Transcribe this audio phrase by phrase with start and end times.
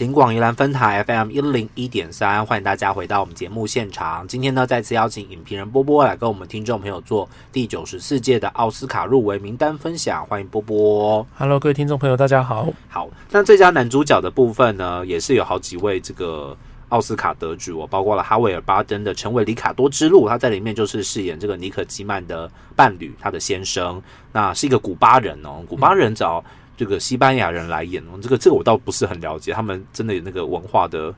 [0.00, 4.26] 金广宜兰分台 FM 一零一点三，欢迎大家回到我们节目现场。
[4.26, 10.24] 今天呢，再次邀请影评人波波来跟我们听众朋友做第九十四届的奥斯卡入围名单分享。
[10.24, 11.26] 欢迎波波。
[11.36, 12.66] Hello，各位听众朋友，大家好。
[12.88, 16.56] 好，那最佳男主角的部分呢，也是有好几位这个
[16.88, 26.42] 奥斯卡得主哦，包括了哈维尔巴登的《成为里卡多之路》，他在里面就是饰演这个尼可基曼的伴侣，他的先生，那是一个古巴人哦，古巴人找
[26.80, 31.14] 这个西班牙人来演哦，这个这个我倒不是很了解，他们真的有那个文化的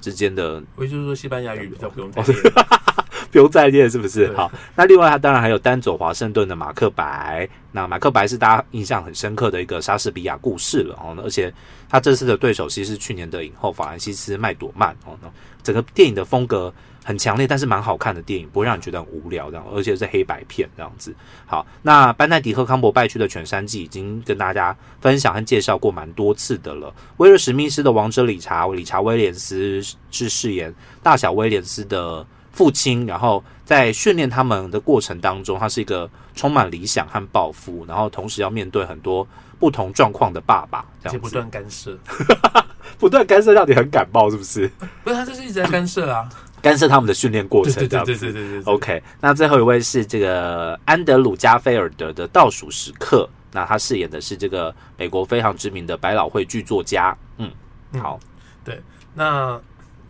[0.00, 2.38] 之间的我就是说西班牙语比较不用太哦练。
[3.30, 4.32] 不用再练是不是？
[4.34, 11.52] 好，那另外他当然还有丹佐华盛顿的马克白，那马克白是大家印象很深刻的一个莎士比亚故事了哦，而且
[11.86, 15.28] 他这次的对手其实是去年的影后法兰西斯麦朵曼哦，那
[15.62, 16.72] 整个电影的风格
[17.04, 21.14] 很强烈，但是蛮好看的电影，不会让你觉得很无聊这样，而且是黑白片这样子。
[21.46, 26.92] 好，那班奈迪克康伯拜区的犬山记已经跟大家分享和介绍过蛮多次的了。
[27.18, 39.26] 威尔史密斯的王者理查，理查威廉斯是饰演大小威廉斯的父亲，然后在训练他们的过程当中，他是一个充满理想和抱负，然后同时要面对很多
[39.58, 41.98] 不同状况的爸爸，这样子不断干涉，
[42.98, 44.70] 不断干涉，让你很感冒，是不是？
[45.02, 46.28] 不是他就是一直在干涉啊。
[46.64, 48.42] 干涉他们的训练过程，这样子对对对。
[48.42, 48.72] 对对对。
[48.72, 57.14] OK，那最后一位是这个安德鲁加菲尔德的倒数时刻，那他饰演的是这个美国非常知名的百老汇剧作家。
[57.36, 57.50] 嗯，
[57.92, 58.18] 嗯
[58.64, 58.80] 对，
[59.12, 59.60] 那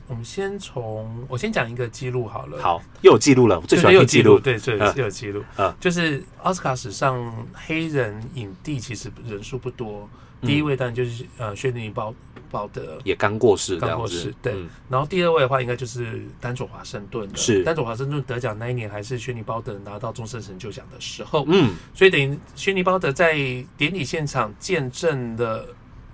[0.07, 2.63] 我们先从我先讲一个记录好了。
[2.63, 4.39] 好，又有记录了，我最喜欢对有记录。
[4.39, 5.75] 对对，嗯又有记录嗯。
[5.81, 12.15] 就是奥斯卡史上黑人影帝其实人数不多，嗯第一位当然就是呃薛尼鲍
[12.51, 14.53] 鲍德，也刚过世这刚过世，对。
[14.55, 14.69] 嗯。
[14.89, 17.37] 然后第二位的话应该就是丹佐华盛顿的。
[17.37, 17.63] 是。
[17.65, 23.35] 丹佐华盛顿得奖那一年还是薛尼鲍德拿到终身成就奖的时候，嗯，所以等于薛尼鲍德在
[23.77, 25.67] 典礼现场见证了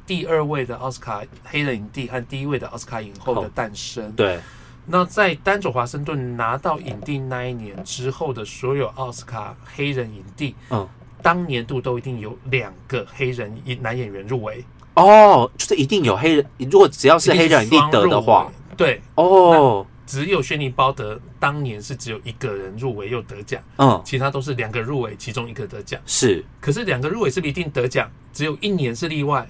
[0.07, 4.11] 第二位的奥斯卡黑人影帝和第一位的奥斯卡影后的诞生。
[4.13, 4.41] 对，
[4.87, 10.89] 那在丹佐华盛顿拿到影帝那一年之后的所有奥斯卡黑人影帝，嗯，
[11.23, 14.65] 当年度都一定有两个黑人男演员入围，
[14.95, 26.01] 哦，就是一定有黑人，如果只要是黑人一定得的话，，对，哦，只有薛尼鲍德当年是只有一个人入围又得奖，嗯，其他都是两个入围，其中一个得奖。
[26.07, 26.45] 是。
[26.61, 28.11] 可是两个入围是不是一定得奖？
[28.33, 29.49] 只有一年是例外。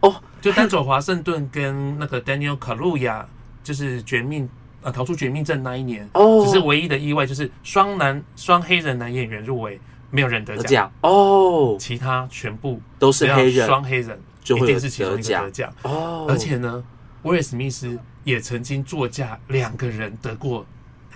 [0.00, 0.14] 哦。
[0.40, 3.24] 就丹佐华盛顿跟那个 Daniel Kaluuya，
[3.62, 4.46] 就是绝命
[4.82, 9.80] 呃逃出绝命镇那一年，哦，只是唯一的意外就是双男双黑人男演员入围，
[10.14, 13.66] 没有人得奖，哦，其他全部都是黑人。
[13.66, 15.44] 双黑人，一就会有定是其中一个得奖。
[15.44, 15.74] 得奖。
[15.82, 16.84] 哦，而且呢，
[17.22, 20.64] 威尔史密斯也曾经座驾两个人得过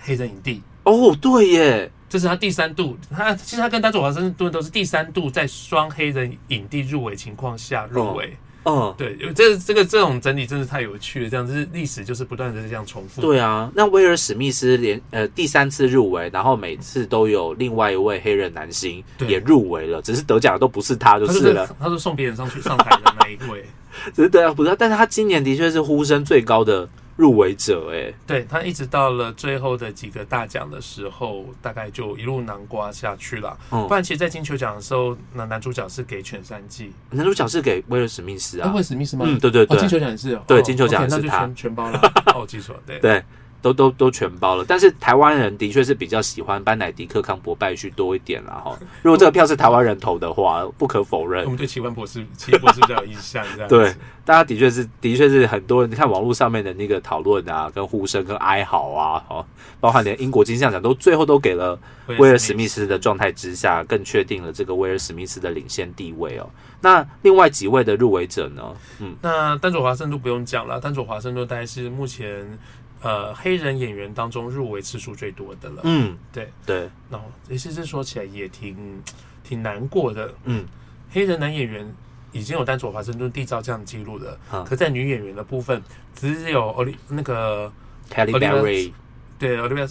[0.01, 0.61] 黑人影帝。
[0.83, 8.35] 哦，对耶，这是他第三度，他其实他跟丹佐华盛顿都是第三度在双黑人影帝入围情况下入围。
[8.69, 13.21] 嗯，对，因为这这个这种整理真是太有趣了，这样就是历史就是不断的这样重复。
[13.21, 23.65] 对啊，那威尔史密斯连呃第三次入围，然后每次都有另外一位黑人男星也入围了，只是得奖的都不是他就是是了，他是送别人上去上台的那一位，
[24.13, 26.87] 只是得奖不是他，但是他今年的确是呼声最高的
[27.19, 33.57] 入围者，哎，对他一直到了最后的几个大奖的时候，大概就一路南瓜下去了。
[33.71, 39.25] 嗯不然，其实，在金球奖的时候，那男主角是给犬山季，男主角是给威尔史密斯啊威，尔史密斯吗？
[39.27, 41.99] 嗯，对对哦，金球奖也是对，金球奖 OK，那就是他全全包了。
[42.33, 42.99] 哦，我记错了，对。
[42.99, 43.21] 对。
[43.61, 48.77] 都都都全包了，但是台湾人的确是比较喜欢班乃迪克康伯拜去多一点啦哈。
[49.01, 53.93] 如果这个票是台湾人投的话，不可否认我，们对奇幻博士、奇博士比较有印象，这样对，
[54.23, 59.45] 大家的确是，的确是很多人，你看网络上面的那个讨论啊，跟呼声、跟哀嚎啊，哦，
[59.79, 61.77] 包含连英国金像奖都最后都给了
[62.17, 66.49] 威尔史密斯的状态之下，更确定了这个威尔史密斯的领先地位哦。
[66.81, 68.63] 那另外几位的入围者呢？
[68.99, 72.57] 嗯，那丹佐华盛顿不用讲了，丹佐华盛顿大概是目前
[73.01, 75.81] 呃黑人演员当中入围次数最多的了。
[75.83, 79.01] 嗯，对，对，然后其实这说起来也挺
[79.43, 80.33] 挺难过的。
[80.43, 80.65] 嗯，
[81.11, 81.91] 黑人男演员
[82.31, 85.81] 已经有丹佐华盛顿缔造这样的记录了，啊可在女演员的部分，
[86.13, 87.71] 只有奥利那个
[88.09, 88.91] Kelly Berry，
[89.37, 89.87] 对奥利维亚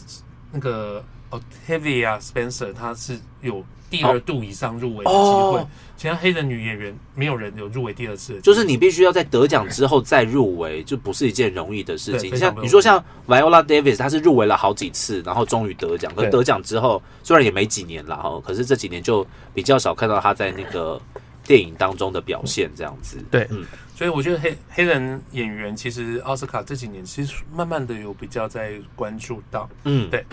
[0.53, 5.61] 那个 Octavia Spencer，她是有第二度以上入围的机会。
[5.61, 12.37] 哦其他黑人女演员没有人有入围第二次就是你必须要在得奖之后再入围，就不是一件容易的事情。
[12.37, 16.15] 像你说像 Viola Davis，她是入围了好几次，然后终于得奖。
[16.15, 21.03] 可是得奖之后，虽然也没几年了哈，可是这几年就比较少看到她在那个
[21.43, 23.19] 电影当中的表现，这样子。
[23.29, 23.67] 对嗯，
[23.97, 29.69] 所以我觉得黑黑人演员其实奥斯卡这几年其实慢慢的有比较在关注到。
[29.83, 30.25] 嗯，对。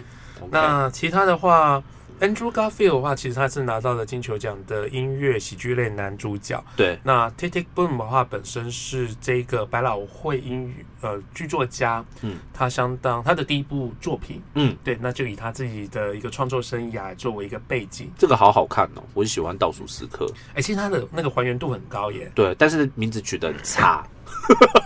[0.52, 1.84] 那其他的话
[2.20, 6.64] ，Andrew Garfield 的话，其实他是拿到了金球奖的音乐喜剧类男主角。
[6.76, 18.10] 对，那 Tick Boom 的话，本身是这个百老汇英语呃剧作家，嗯，他相当他的第一部作品，嗯，对，那就以他自己的一个创作生涯作为一个背景。
[18.18, 20.26] 这个好好看哦，我喜欢倒数时刻。
[20.54, 22.32] 哎、其实他的那个还原度很高耶。
[22.34, 24.08] 对，但是名字取得很差，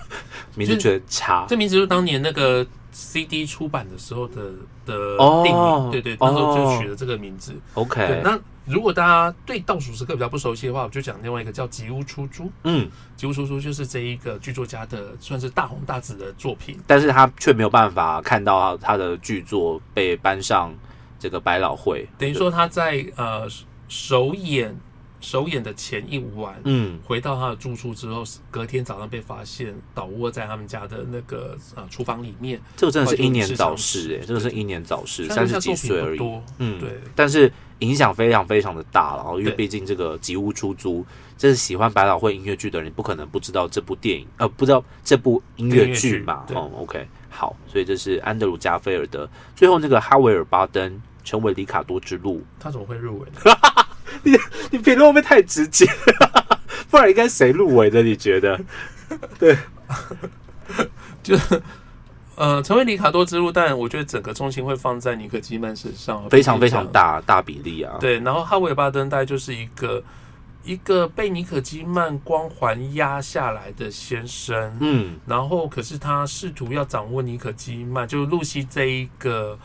[0.59, 1.45] 名字觉得差。
[1.47, 4.51] 这名字就是当年那个 CD 出版的时候的
[4.85, 7.51] 的哦定名，对对，那时候就哦取了这个名字。
[7.51, 12.43] 对，OK，那如果大家对倒数时刻比较不熟悉的话，我就讲另外一个叫《吉屋出租》。
[12.63, 12.85] 嗯，
[13.15, 16.77] 《吉屋出租》就是这一个剧作家的算是大红大紫的作品。
[16.85, 20.71] 但是他却没有办法看到他的剧作被搬上
[21.17, 23.47] 这个百老汇，等于说他在呃
[23.87, 24.75] 首演
[25.21, 32.59] 首演的前一晚，嗯，回到他的住处之后，隔天早上被发现倒卧在他们家的那个呃厨房里面。
[32.75, 41.05] 这个真的是英年早逝，哎，对这个是英年早逝，三十几岁而已，多，嗯，对，但是影响非常非常的大了，因为毕竟这个吉屋出租，
[41.37, 53.41] 这是喜欢百老汇音乐剧的人，你不可能不知道这部电影，呃，不知道这部音乐剧嘛，音乐剧哦，OK，好，所以这是安德鲁加菲尔德，最后那个哈维尔巴登成为里卡多之路，他怎么会入围呢？
[54.23, 54.37] 你
[54.71, 55.85] 你评论会不会太直接？
[56.89, 58.01] 不然应该谁入围的？
[58.01, 58.59] 你觉得？
[59.37, 59.57] 对，
[61.21, 61.37] 就
[62.35, 70.01] 呃，成为里卡多之路，但我觉得整个重心会放在尼克基曼身上，非常非常大大比例啊，对，然后哈维巴登大概就是一个
[70.63, 79.59] 一个被尼可基曼光环压下来的先生，嗯，然后可是他试图要掌握尼可基曼，就露西这一个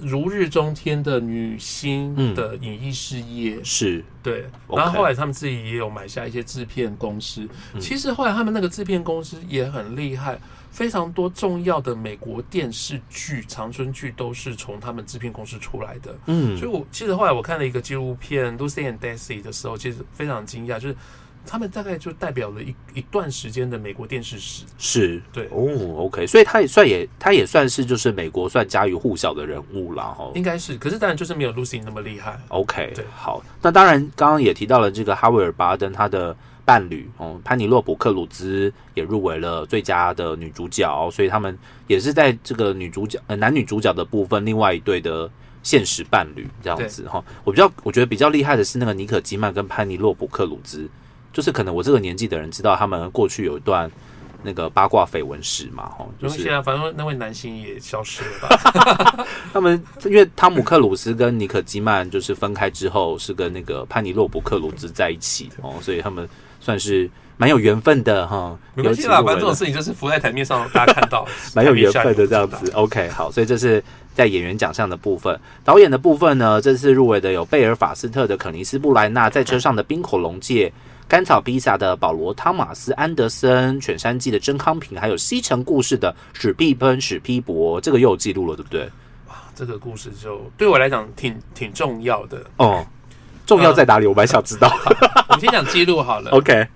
[0.00, 3.62] 如日中天的女星嗯的演艺事业。
[3.62, 7.48] 是，对，然后后来他们自己也有买下一些制片公司。
[7.74, 10.38] 嗯其实后来他们那个制片公司也很厉害，
[10.70, 16.16] 非常多重要的美国电视剧、长春剧都是从他们制片公司出来的。
[16.26, 20.96] 嗯所以，我其实后来我看了一个纪录片《Lucy and Daisy》的时候，其实非常惊讶，就是
[21.46, 24.64] 他们大概就代表了一一段时间的美国电视史。
[24.78, 30.30] 是，对哦，OK，所以他也算也他也算是就是美国算家喻户晓的人物了哈。
[30.34, 32.38] 应该是，可是当然就是没有 Lucy 那么厉害。
[32.48, 41.56] OK，对好，那当然刚刚也提到了这个哈维尔巴登他的伴侣哦，潘尼洛普克鲁兹也入围了最佳的女主角，所以他们
[41.86, 45.30] 也是在这个女主角呃男女主角的部分，另外一对的
[45.62, 47.22] 现实伴侣这样子哈。
[47.44, 50.88] 我比较我觉得比较厉害的是那个尼可基曼跟潘尼洛普克鲁兹，
[51.34, 53.90] 就是可能我这个年纪的人知道他们过去有一段
[54.44, 59.26] 那个八卦绯闻史嘛，哈，就是没关系啊，反正那位男星也消失了吧？
[59.52, 66.28] 他们因为汤姆克鲁斯跟尼可基曼就是分开之后，是跟那个潘尼洛普克鲁兹在一起哦，所以他们
[66.60, 68.56] 算是蛮有缘分的哈。
[68.74, 71.26] 没关系啦，反正这种事情就是浮在台面上，大家看到，
[71.56, 72.48] 蛮有缘分的这样。
[72.48, 72.70] 子。
[72.74, 73.82] OK，好，所以这是
[74.14, 80.70] 在演员奖项的部分，导演的部分呢，这次入围的有贝尔法斯特的肯尼斯布莱纳，在车上的冰火龙界。
[81.06, 88.84] 甘草披萨的保罗·汤马斯·安德森，《犬山记》的真康平，还有《西城故事》的史蒂芬·史皮博，这个又有记录了，对不对？
[89.28, 92.44] 哇这个故事就对我来讲挺挺重要的。
[92.56, 92.84] 哦，
[93.46, 94.06] 重要在哪里？
[94.06, 94.68] 我蛮想知道。
[95.28, 96.30] 我们先讲记录好了。
[96.36, 96.66] OK，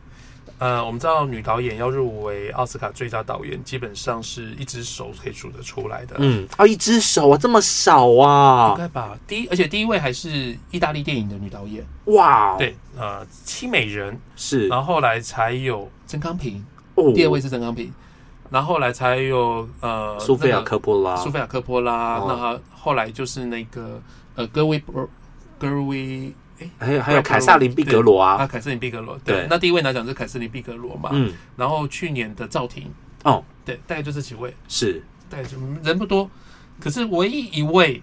[0.58, 6.16] 呃，我们知道女导演要入围奥斯卡最佳导演，基本上是一只手可以数得出来的。
[6.18, 9.16] 嗯，啊，一只手啊，这么少啊应啊，该吧？
[9.26, 16.64] 第一，而且第一位还是意大利电影的女导演，哇，，对，呃，七美人，是，然后后来才有曾康平，
[16.96, 17.92] 哦第二位是曾康平，
[18.50, 24.02] 然后后来才有呃苏菲亚那个科波拉，苏菲亚科波拉，哦那他后来就是那个
[24.34, 25.08] 呃格威博
[25.56, 32.90] 戈威，哎，还有还有凯撒琳毕格罗啊，啊，凯瑟琳毕格罗，对对，那第一位拿奖是凯瑟琳毕格罗嘛，嗯，然后去年的赵婷，
[33.24, 36.30] 哦，对，大概就这几位，是，大概就人不多，
[36.80, 38.02] 可是唯一一位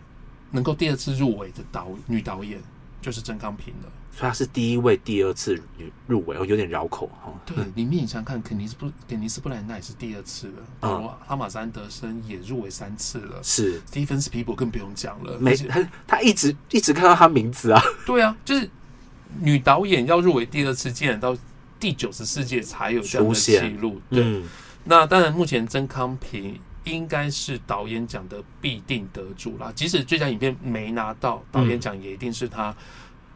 [0.51, 2.59] 能够第二次入围的导女导演
[3.01, 3.91] 就是郑康平了。
[4.17, 5.61] 所以他是第一位第二次
[6.07, 7.33] 入围，哦，有点绕口哈。
[7.45, 15.37] 对，里面你想想看，肯尼斯布肯尼斯布兰纳也是第二次了，嗯然后哈马斯安德森也入围三次了，是，史蒂芬斯皮伯更不用讲了。
[15.37, 18.69] 没他他一直一直看到他名字啊，对啊，就是
[19.41, 21.35] 女导演要入围第二次，竟然到
[21.77, 23.99] 第九十四届才有这样的记录。
[24.09, 24.43] 对，嗯，
[24.85, 29.73] 那当然，目前曾康平应该是导演奖的必定得主啦。
[29.75, 32.73] 即使最佳影片没拿到，导演奖也一定是他。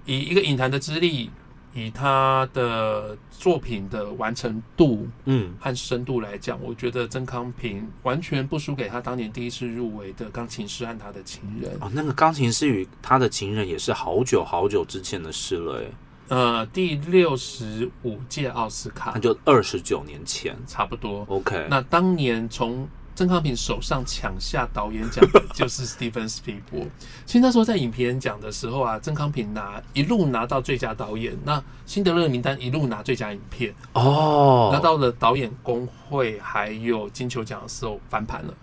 [0.05, 1.29] 以一个影坛的资历，
[1.73, 11.71] 以他的作品的完成度嗯，和深度来讲，我觉得曾康平完全不输给他当年第一次入围的《钢琴师和他的情人》。
[11.83, 15.85] 哦，那个钢琴师与他的情人也是好久好久之前的事了，哎，
[16.29, 21.25] 呃，第六十五届奥斯卡那就二十九年前差不多。
[21.29, 22.87] ，OK，那当年从
[23.19, 26.87] 曾康平手上抢下导演奖的 就是 Steven Spielberg。
[27.25, 38.53] 其实那时候在影评奖的时候啊，曾康平拿一路拿到最佳导演，那辛德勒名单一路拿最佳影片，哦，拿到了导演工会还有金球奖的时候翻盘了。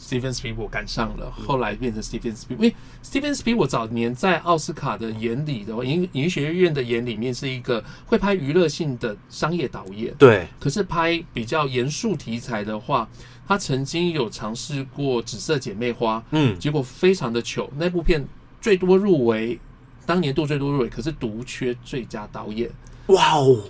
[0.00, 2.50] Steven Spielberg 赶上了，后来变成 Steven Spielberg。
[2.50, 2.74] 因为
[3.04, 10.14] Steven Spielberg 早年在奥斯卡的眼里的话，影影学院的眼里面是一个会拍娱乐性的商业导演。
[10.16, 13.08] 对，可是拍比较严肃题材的话，
[13.46, 17.68] 他曾经有尝试过《紫色姐妹花》，嗯，结果非常的糗。
[17.76, 18.24] 那部片
[18.60, 19.58] 最多入围，
[20.06, 22.70] 当年度最多入围，可是独缺最佳导演。
[23.08, 23.62] 哇哦，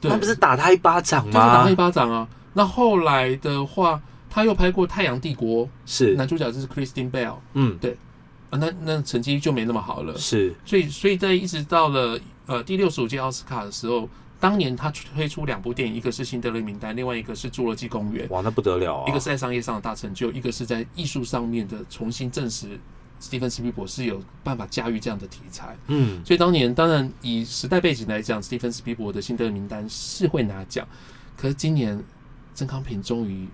[0.00, 1.74] 对，那不是打他一巴掌就是打他一？
[1.74, 2.28] 巴掌啊。
[2.52, 7.96] 那后来的话，他又拍过《太阳帝国》，是，男主角就是 Christine Bell 嗯，对
[8.50, 10.16] 啊，那那成绩就没那么好了。
[10.16, 14.08] 是，所以，所以在一直到了呃第六十五届奥斯卡的时候，
[14.38, 18.26] 当年他推出两部电影，一个是《辛德勒名单》，另外一个是《侏罗纪公园》。
[18.32, 19.08] 哇，那不得了啊！
[19.08, 22.68] 一个是在商业上的大成就，一个是在艺术上面的重新证实，
[23.20, 25.76] 史蒂芬斯皮伯是有办法驾驭这样的题材。
[25.88, 30.88] 嗯，所以当年当然以时代背景来讲，史蒂芬斯皮伯的辛德勒名单是会拿奖，
[31.36, 32.02] 可是今年
[32.54, 33.46] 曾康平终于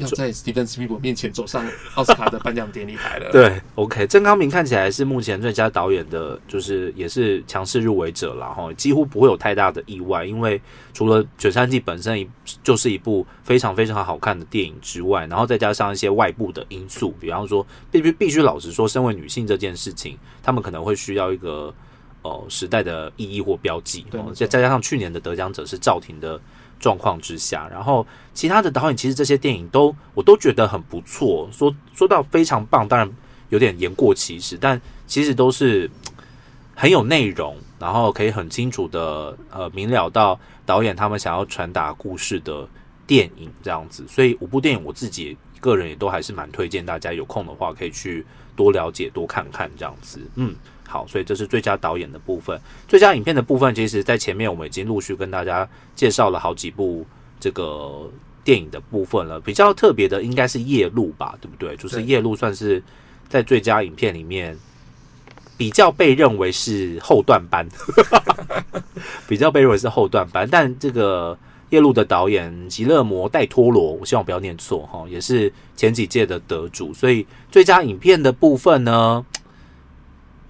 [0.00, 1.64] 要在史蒂芬斯皮伯面前走上
[1.94, 3.30] 奥斯卡的颁奖典礼台了。
[3.30, 10.60] 对，OK，郑康明看起来是目前最佳导演的，就是也是强势入围者了哈，几乎不会有太大的意外，因为
[10.92, 12.28] 除了《雪山记》本身一
[12.62, 21.72] 就是一部非常非常好看的电影之外，然后再加上一些外部的因素，比方说必须必须老实说，身为女性这件事情，他们可能会需要一个
[22.22, 24.04] 呃时代的意义或标记，
[24.34, 26.40] 再再加上去年的得奖者是赵婷的
[26.80, 33.08] 状况之下，然后其他的导演其实这些电影都我都觉得很不错，说说到非常棒，当然
[33.50, 35.88] 有点言过其实，但其实都是
[36.74, 42.66] 很有内容，然后可以很清楚的呃明了到导演他们想要传达故事的
[43.06, 48.24] 电影这样子，所以五部电影我自己个人也都还是蛮推荐大家有空的话可以去
[48.56, 50.54] 多了解多看看这样子，嗯。
[50.90, 52.60] 好，所以这是最佳导演的部分。
[52.88, 57.06] 最佳影片的部分，其实在前面我们已经陆续跟大家介绍了好几部
[57.38, 58.10] 这个
[58.42, 59.38] 电影的部分了。
[59.38, 61.76] 比较特别的应该是《夜路》吧，对不对？
[61.76, 62.82] 就是《夜路》算是
[63.28, 64.58] 在最佳影片里面
[65.56, 67.68] 比较被认为是后段班，
[69.28, 70.48] 比较被认为是后段班。
[70.50, 71.34] 但这个
[71.68, 76.92] 《夜路》的导演吉勒摩·戴托罗，我希望不要念错哈，也是前几届的得主。
[76.92, 79.24] 所以最佳影片的部分呢，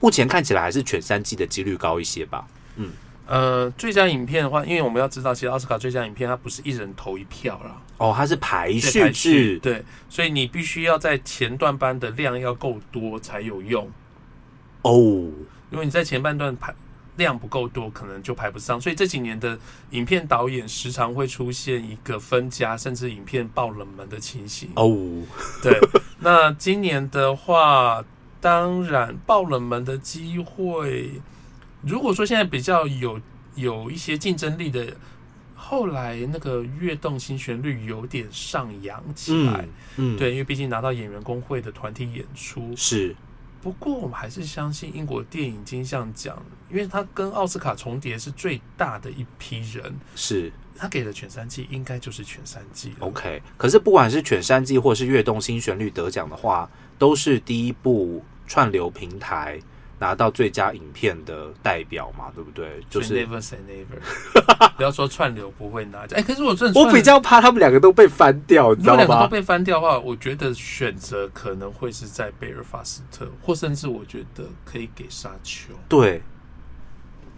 [0.00, 2.46] 目前看起来还是全三季的几率高一些吧。
[2.76, 2.90] 嗯
[3.26, 13.88] 呃，最佳影片的话，因为我们要知道，其实奥斯卡最佳影片它不是一人投一票啦，哦，它是排序对，所以你必须要在前段班的量要够多才有用。
[14.82, 14.92] 哦，
[15.70, 16.74] 如果你在前半段排
[17.18, 18.80] 量不够多，可能就排不上。
[18.80, 19.56] 所以这几年的
[19.90, 24.70] 影片导演时常会出现一个分家，甚至影片爆冷门的情形。
[24.74, 24.90] 哦，
[25.62, 25.78] 对，
[26.18, 28.04] 那今年的话，
[28.40, 31.10] 当然爆冷门的机会，
[31.82, 33.20] 如果说现在比较有
[33.54, 34.96] 有一些竞争力的，
[35.54, 39.60] 后来那个跃动新旋律有点上扬起来。
[39.96, 43.14] 嗯，嗯，对，因为毕竟拿到演员工会的团体演出，是，
[43.62, 52.92] 不过我们还是相信英国电影金像奖，因为它跟奥斯卡重叠是最大的一批人，是他给的全三季应该就是全三季。
[53.00, 53.42] OK。
[53.56, 59.60] 可是不管是犬山记或是跃动新旋律得奖的话，都是第一部串流平台
[59.98, 62.80] 拿到最佳影片的代表嘛，对不对？
[62.88, 66.18] 就是 never say never， 不要说串流不会拿奖。
[66.18, 69.30] 哎、可是我真的我比较怕他们两个都被翻掉，你知道如果两个都？
[69.30, 75.74] 被翻掉的话，我觉得选择可能会是在贝尔法斯特，或甚至我觉得可以给沙丘。
[75.86, 76.22] 对，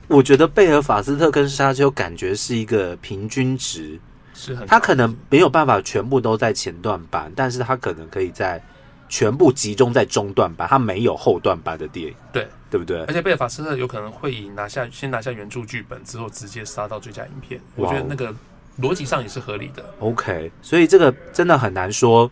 [0.09, 3.99] 我觉得贝尔法斯特跟沙丘感觉是一个平均值，
[4.35, 8.63] 是很他可能没有办法全部都在前段班，但是他可能可以在
[9.09, 13.13] 全部集中在中段班，他没有后段班的电影，对，对不对而？
[13.13, 17.61] 且贝尔法斯特有可能会以拿下先拿下原著剧本之后，直接杀到最佳影片。
[17.77, 18.35] 我觉得那个
[18.81, 19.85] 逻辑上也是合理的。
[20.01, 22.31] OK，所以这个真的很难说。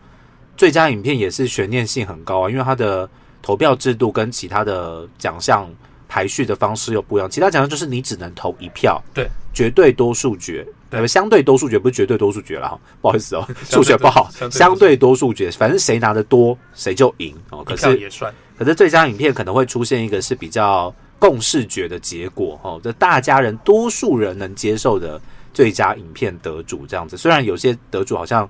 [0.57, 3.09] 最佳影片也是悬念性很高啊，因为它的
[3.41, 5.67] 投票制度跟其他的奖项
[6.11, 7.31] 排序的方式又不一样。
[7.31, 17.63] 其他奖项就是你只能投一票，对，绝对多数决，对呃，相对多数决不是绝对多数决了哈， 不好意思哦，数学不好，相对多数决，反正谁拿的多谁就赢哦。
[17.63, 25.21] 可是也算，可是最佳影片可能会出现一个是比较共视觉的结果哦，这大家人多数人能接受的
[25.53, 27.15] 最佳影片得主这样子。
[27.15, 28.49] 虽然有些得主好像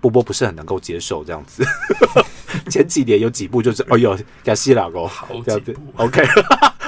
[0.00, 1.62] 波波不是很能够接受这样子，
[2.70, 6.24] 前几年有几部就是哦哟亚西拉哦好这样子，，OK，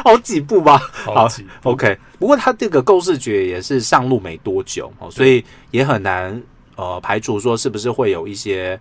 [0.05, 0.79] 好几部吧。
[0.79, 6.41] 好几部 OK，不过他这个构视觉也是上路没多久哦，所以也很难
[6.77, 8.79] 呃排除说是不是会有一些，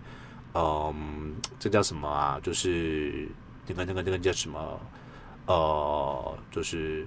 [0.54, 2.38] 嗯、这叫什么啊？
[2.42, 3.26] 就是
[3.66, 4.60] 那个那个那个叫什么？
[5.46, 7.06] 呃，就是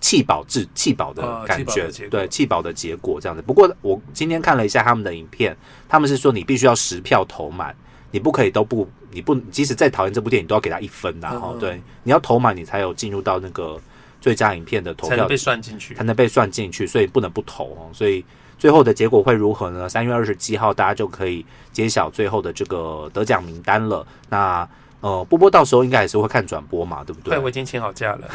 [0.00, 3.42] 弃保制弃保的呃感觉，对弃保的结果这样子。
[3.42, 5.54] 不过我今天看了一下他们的影片，
[5.86, 7.76] 他们是说你必须要十票投满，
[8.10, 13.80] 你不可以都不你不即使再讨厌这部电影，都要给他一分呐、嗯哦，对，你要投满，你才有进入到那个
[14.20, 16.04] 最佳影片的投票才能被算进去才。
[16.04, 17.90] 能被算进去，所以不能不投哦。
[17.92, 18.24] 所以
[18.58, 19.88] 最后的结果会如何呢？
[19.88, 24.06] 三月二十七号，大家就可以揭晓最后的这个得奖名单了。
[24.28, 24.68] 那
[25.00, 27.42] 呃，波波到时候应该也是会看转播嘛，对不对对，？
[27.42, 28.28] 我已经请好假了。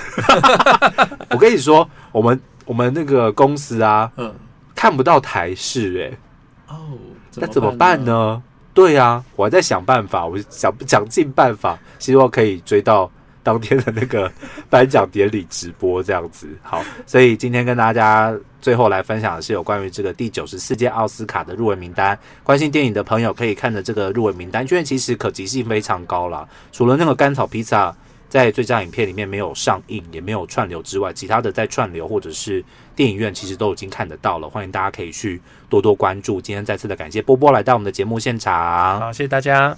[1.30, 4.34] 我跟你说，我们我们那个公司啊，嗯，
[4.74, 6.18] 看不到台视、欸，
[6.74, 6.98] 哦，
[7.36, 8.04] 那怎么办？
[8.04, 8.42] 呢？
[8.76, 13.10] 对啊、我还在想办法，我想想尽办法，希望可以追到
[13.42, 14.30] 当天的那个
[14.70, 16.46] 颁奖典礼直播这样子。
[16.62, 22.20] 好，所以今天跟大家最后来分享的是有关于这个第九十四届奥斯卡的入围名单。
[22.44, 26.46] 关心电影的朋友可以看着这个入围名单，因为其实可及性非常高啦。
[26.74, 27.96] 除了那个甘草披萨
[28.36, 32.62] 在最佳影片里面没有上映，也没有串流之外，其他的在串流或者是
[32.94, 34.50] 电影院其实都已经看得到了。
[34.50, 35.40] 欢迎大家可以去
[35.70, 36.42] 多多关注。
[36.42, 39.00] 今天再次的感谢波波来到我们的节目现场。
[39.00, 39.78] 好，谢谢大家。